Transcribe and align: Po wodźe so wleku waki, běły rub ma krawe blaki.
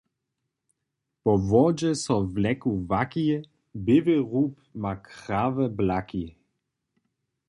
Po 1.23 1.31
wodźe 1.49 1.91
so 2.03 2.15
wleku 2.33 2.71
waki, 2.91 3.25
běły 3.85 4.17
rub 4.31 4.53
ma 4.81 4.93
krawe 5.07 5.65
blaki. 5.77 6.25